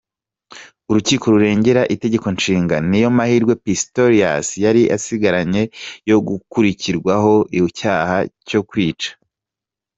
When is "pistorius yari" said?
3.63-4.81